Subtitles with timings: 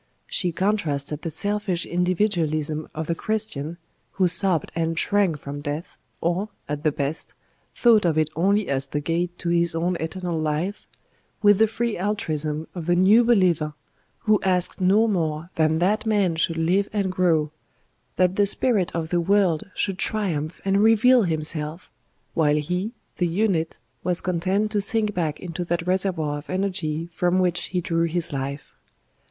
[0.25, 3.77] She contrasted the selfish individualism of the Christian,
[4.13, 7.35] who sobbed and shrank from death, or, at the best,
[7.75, 10.87] thought of it only as the gate to his own eternal life,
[11.43, 13.75] with the free altruism of the New Believer
[14.21, 17.51] who asked no more than that Man should live and grow,
[18.15, 21.91] that the Spirit of the World should triumph and reveal Himself,
[22.33, 27.37] while he, the unit, was content to sink back into that reservoir of energy from
[27.37, 28.73] which he drew his life.